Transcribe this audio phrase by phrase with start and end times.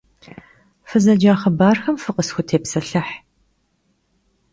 [0.89, 3.09] Fızeca xhıbarxem fıkhısxutêpselhıh.